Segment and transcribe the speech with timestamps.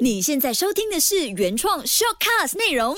[0.00, 2.96] 你现在收听的是原创 shortcast 内容。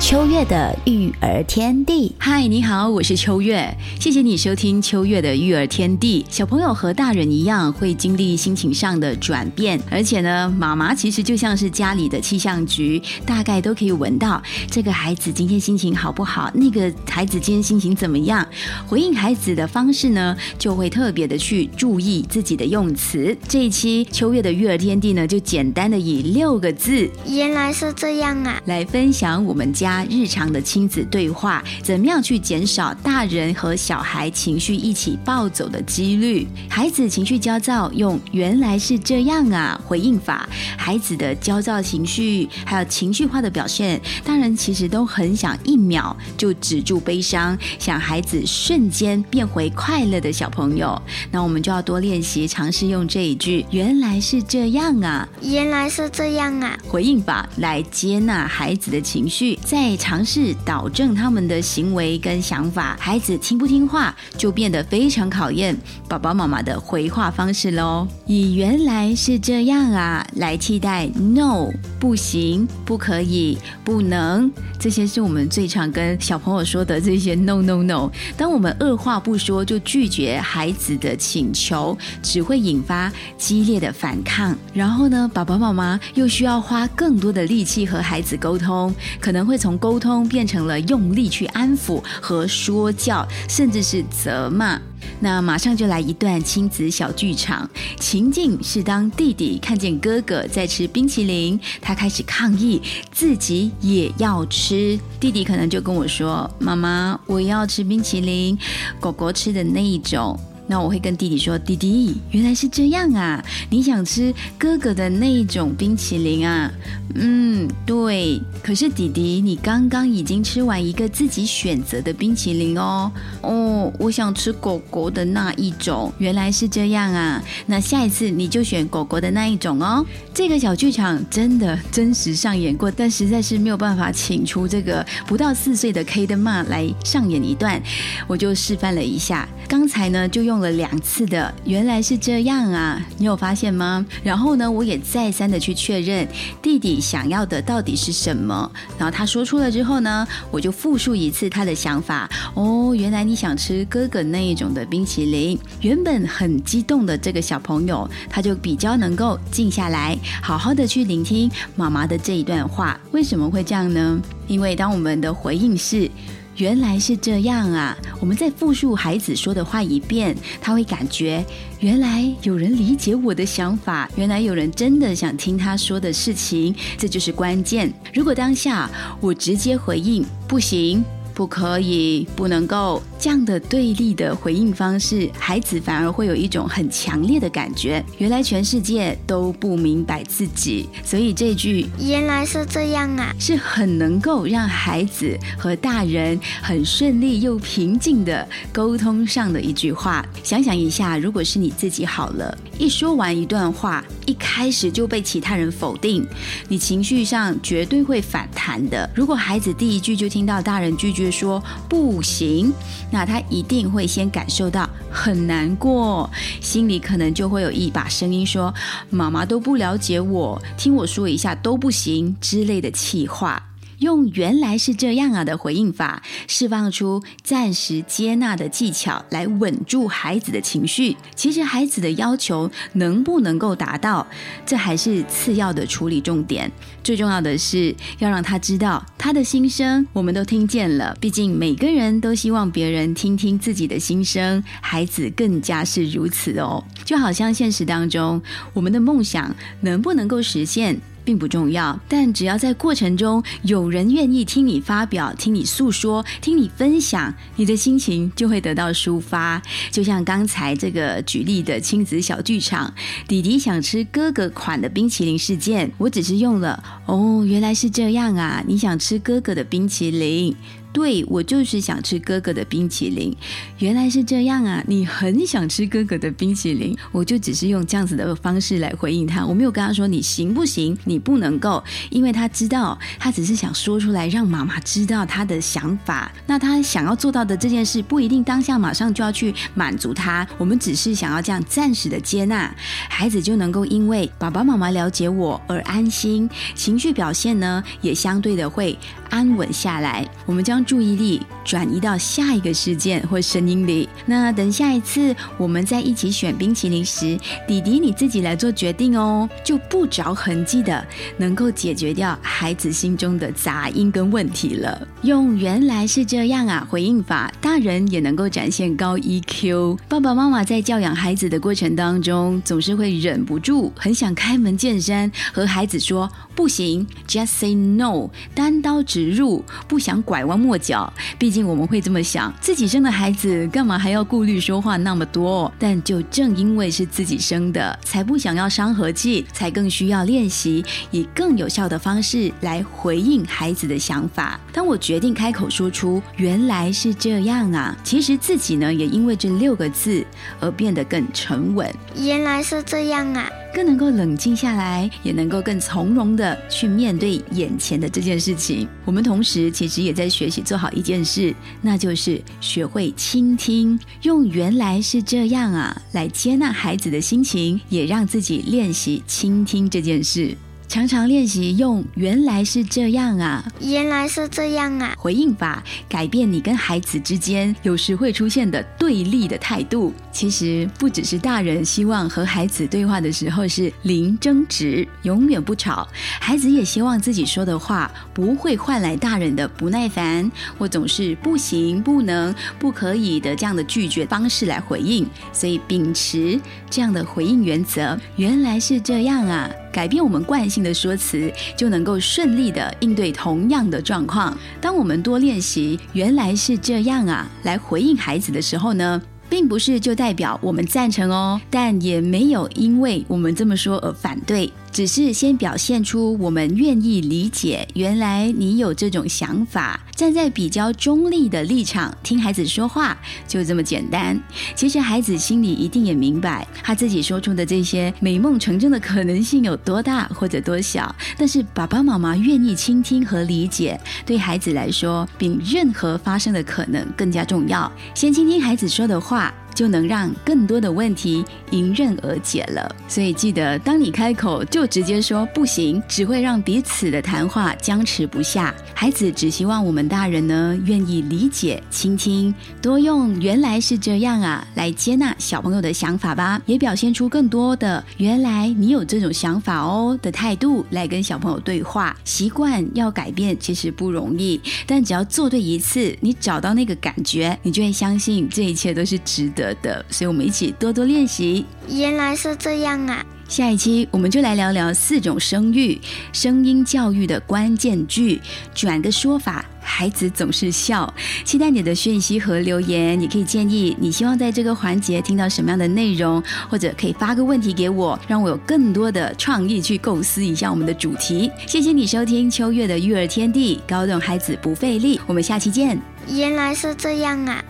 [0.00, 6.24] 秋月的育儿天地，嗨，你好，我是秋月，谢谢你收听秋月的育儿天地。
[6.28, 18.46] 小朋友和大人一样，会经历心情上的转变，而且呢，妈妈其实就像是家里的气象局，大概都可以闻到这个孩子今天心情好不好，那个孩子今天心情怎么样。
[18.86, 23.36] 回应孩子的方式呢，就会特别的去注意自己的用词。
[23.48, 30.06] 这一期秋月的育儿天地呢，就简单的以六个字，原来是这样啊，来分享我们家。
[30.10, 36.46] 日常的亲子对话，怎么样去减少大人和小孩情绪一起暴走的几率？
[36.68, 40.48] 孩子情绪焦躁，用“原来是这样啊”回应法。
[40.76, 51.00] 孩子的焦躁情绪，还有情绪化的表现，大人其实都很想一秒就止住悲伤，想孩子瞬间变回快乐的小朋友。
[51.30, 59.90] 那我们就要多练习，尝试用这一句“原来是这样啊”，原来是这样啊，回应法来接纳孩子的情绪，再。
[60.00, 65.76] 尝试导正他们的行为跟想法，孩子听不听话就变得非常考验
[66.08, 68.06] 爸爸妈妈的回话方式喽。
[68.26, 78.10] 以原来是这样啊来替代 no 不行、不可以、不能，这些是我们最常跟小朋友说的这些 no no no。
[78.36, 84.56] 当我们二话不说就拒绝孩子的请求，只会引发激烈的反抗。
[84.72, 94.80] 然后呢，爸爸妈妈又需要花更多的力气和孩子沟通，可能会从沟通变成了用力去安抚和说教，甚至是责骂。
[95.22, 102.80] 那马上就来一段亲子小剧场，情境是当弟弟看见哥哥在吃冰淇淋，他开始抗议
[103.12, 104.98] 自己也要吃。
[105.18, 108.58] 弟弟可能就跟我说：“妈妈，我要吃冰淇淋，
[108.98, 110.38] 狗狗吃的那一种。”
[110.70, 113.44] 那我会跟弟弟说：“弟弟，原来是这样啊！
[113.70, 116.70] 你想吃哥哥的那一种冰淇淋啊？
[117.16, 118.40] 嗯，对。
[118.62, 123.10] 可是弟弟，你刚刚已经吃完一个自己选择的冰淇淋哦。
[123.42, 126.12] 哦，我想吃狗狗的那一种。
[126.18, 127.42] 原来是这样啊！
[127.66, 130.06] 那下一次你就选狗狗的那一种哦。
[130.32, 137.82] 这个小剧场真的真实上演过，但实在是没有办法请出这个不到四岁的 K 的妈来上演一段，
[138.28, 139.48] 我就示范了一下。
[139.66, 140.59] 刚才呢，就用。
[140.60, 143.04] 了两次的，原来是这样啊！
[143.18, 144.04] 你有发现吗？
[144.22, 146.28] 然后呢，我也再三的去确认
[146.62, 148.70] 弟弟想要的到底是什么。
[148.98, 152.30] 然后他说出了之后呢，我就复述一次他的想法。
[152.54, 155.58] 哦，原来你想吃哥哥那一种的冰淇淋。
[155.80, 162.98] 原本很激动的这个小朋友，他就比较能够静下来，好好的去聆听妈妈的这一段话。
[163.12, 164.20] 为什么会这样呢？
[164.46, 166.10] 因为当我们的回应是。
[166.56, 167.96] 原来是这样啊！
[168.20, 171.44] 我们再复述孩子说的话一遍，他会感觉
[171.78, 177.92] 原来有人理解我的想法，原来有人真的想听他说的事情，这就是关键。
[178.12, 178.90] 如果当下
[179.20, 181.02] 我直接回应不行。
[181.40, 188.04] 不可以，不能够这样的对立的回应方式，孩子反而会有一种很强烈的感觉。
[188.18, 200.22] 原来全世界都不明白自己，所以这句原来是这样啊，是很能够让孩子和大人很顺利又平静的沟通上的一句话。
[200.44, 206.22] 想想一下，如果是你自己好了，一说完一段话，一开始就被其他人否定，
[206.68, 209.08] 你情绪上绝对会反弹的。
[209.16, 211.29] 如果孩子第一句就听到大人拒绝。
[211.30, 212.72] 说不行，
[213.10, 216.28] 那他一定会先感受到很难过，
[216.60, 218.72] 心里可能就会有一把声音说
[219.10, 223.69] ：“妈妈都不了解我，听我说一下都不行”之类的气话。
[224.00, 231.16] 用原来是这样啊的回应法，释放出暂时接纳的技巧，来稳住孩子的情绪。
[231.34, 234.26] 其实孩子的要求能不能够达到，
[234.66, 236.70] 这还是次要的处理重点。
[237.04, 241.16] 最重要的是要让他知道他的心声，我们都听见了。
[241.20, 246.82] 毕竟每个人都希望别人听听自己的心声，孩子更加是如此哦。
[247.04, 248.40] 就好像现实当中，
[248.72, 250.98] 我们的梦想能不能够实现？
[251.30, 259.62] 并不重要，但只要在过程中有人愿意听你发表、听你诉说、听你分享，你的心情就会得到抒发。
[259.92, 262.92] 就像刚才这个举例的亲子小剧场，
[263.28, 270.56] 弟弟想吃哥哥款的冰淇淋事件，我只是用了“哦，原来是这样啊，你想吃哥哥的冰淇淋”。
[270.92, 273.34] 对我就是想吃哥哥的冰淇淋。
[273.78, 286.30] 原来是这样啊，你很想吃哥哥的冰淇淋，我就只是用这样子的方式来回应他，我没有跟他说你行不行，你不能够，因为他知道，他只是想说出来让妈妈知道他的想法。
[286.46, 292.74] 那他想要做到的这件事，不一定当下马上就要去满足他，我们只是想要这样暂时的接纳，
[293.08, 298.98] 孩子就能够因为爸爸妈妈了解我而安心，情绪表现呢也相对的会
[299.28, 300.28] 安稳下来。
[300.46, 304.08] 我们将注意力转移到下一个事件或声音里。
[304.26, 311.06] 那等下一次我们在一起选冰淇淋时，弟弟你自己来做决定哦，就不着痕迹的
[311.36, 315.06] 能够解决掉孩子心中的杂音跟问题了。
[315.22, 319.98] 用原来是这样啊回应法，大人也能够展现高 EQ。
[320.08, 331.12] 爸爸妈妈在教养孩子的过程当中，总是会忍不住很想开门见山和孩子说不行，just say no，单刀直入，不想拐弯抹角。
[331.38, 335.72] 毕竟我们会这么想，自己生的孩子干嘛还要顾虑说话那么多？
[335.78, 344.58] 但就正因为是自己生的，才不想要伤和气，才更需要练习以更有效的方式来回应孩子的想法。
[344.72, 350.24] 当我决定开口说出“原来是这样啊”，其实自己呢也因为这六个字
[350.60, 351.88] 而变得更沉稳。
[352.16, 353.48] 原来是这样啊。
[353.72, 358.88] 更能够冷静下来，也能够更从容的去面对眼前的这件事情。
[359.04, 370.56] 我们同时其实也在学习做好一件事，那就是学会倾听，用“原来是这样啊”来接纳孩子的心情，也让自己练习倾听这件事。
[370.90, 380.12] 常常练习用“原来是这样啊”，原来是这样啊，回应法改变你跟孩子之间有时会出现的对立的态度。
[380.32, 386.08] 其实不只是大人希望和孩子对话的时候是零争执，永远不吵，
[386.40, 395.24] 孩子也希望自己说的话不会换来大人的不耐烦，或总是不行、不能、不可以的这样的拒绝方式来回应。
[395.52, 396.60] 所以秉持
[396.90, 399.70] 这样的回应原则，原来是这样啊。
[399.92, 404.56] 改变我们惯性的说辞，就能够顺利的应对同样的状况。
[404.80, 414.72] 当我们多练习“原来是这样啊”来回应孩子的时候呢，并不是就代表我们赞成哦，但也没有因为我们这么说而反对。
[414.92, 423.16] 只是先表现出我们愿意理解，原来你有这种想法，站在比较中立的立场听孩子说话，
[423.46, 424.38] 就这么简单。
[424.74, 431.14] 其实孩子心里一定也明白，他自己说出的这些美梦成真的可能性有多大或者多小。
[431.38, 437.90] 但是爸爸妈妈愿意倾听和理解，对孩子来说比任何发生的可能更加重要。
[438.14, 439.54] 先倾听孩子说的话。
[439.80, 442.94] 就能让更多的问题迎刃而解了。
[443.08, 448.74] 所以记得，当你开口就直接说不行，只会让彼此的谈话僵持不下。
[448.92, 462.14] 孩子只希望我们大人呢，愿意理解、倾听，多用“原来是这样啊”来接纳小朋友的想法吧，也表现出更多的“原来你有这种想法哦”的态度来跟小朋友对话。
[462.22, 469.69] 习惯要改变其实不容易，但只要做对一次，你找到那个感觉，你就会相信这一切都是值得。
[469.82, 471.64] 的，所以我们一起多多练习。
[471.88, 473.24] 原来是这样啊！
[473.48, 476.00] 下一期我们就来聊聊四种声育、
[476.32, 478.40] 声音教育的关键句。
[478.72, 481.12] 转个说法，孩子总是笑。
[481.44, 491.50] 期待你的讯息和留言，你可以建议你希望在这个环节听到什么样的内容，或者可以发个问题给我，让我有更多的创意去构思一下我们的主题。
[491.66, 495.20] 谢谢你收听秋月的育儿天地，高动孩子不费力。
[495.26, 496.00] 我们下期见。
[496.28, 497.64] 原来是这样啊！